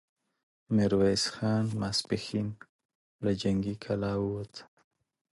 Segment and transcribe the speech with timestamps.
[0.75, 2.47] ميرويس خان ماسپښين
[3.23, 4.53] له جنګي کلا ووت،